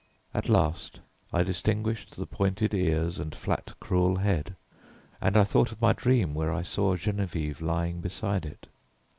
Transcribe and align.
At 0.33 0.49
last 0.49 0.99
I 1.31 1.43
distinguished 1.43 2.15
the 2.15 2.25
pointed 2.25 2.73
ears 2.73 3.19
and 3.19 3.35
flat 3.35 3.75
cruel 3.79 4.15
head, 4.15 4.55
and 5.21 5.37
I 5.37 5.43
thought 5.43 5.71
of 5.71 5.79
my 5.79 5.93
dream 5.93 6.33
where 6.33 6.51
I 6.51 6.63
saw 6.63 6.95
Geneviève 6.97 7.61
lying 7.61 8.01
beside 8.01 8.43
it. 8.47 8.65